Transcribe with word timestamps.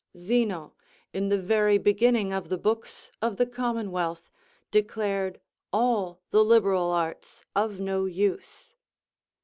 Zeno, 0.17 0.73
in 1.13 1.29
the 1.29 1.37
very 1.39 1.77
beginning 1.77 2.33
of 2.33 2.49
the 2.49 2.57
books 2.57 3.11
of 3.21 3.37
the 3.37 3.45
commonwealth, 3.45 4.31
declared 4.71 5.39
all 5.71 6.19
the 6.31 6.43
liberal 6.43 6.89
arts 6.89 7.45
of 7.55 7.79
no 7.79 8.05
use. 8.05 8.73